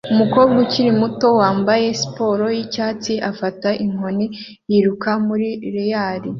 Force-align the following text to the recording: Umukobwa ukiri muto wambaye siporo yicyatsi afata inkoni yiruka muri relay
Umukobwa 0.13 0.57
ukiri 0.65 0.91
muto 1.01 1.27
wambaye 1.39 1.85
siporo 2.01 2.45
yicyatsi 2.55 3.13
afata 3.31 3.69
inkoni 3.85 4.25
yiruka 4.69 5.09
muri 5.27 5.47
relay 5.75 6.21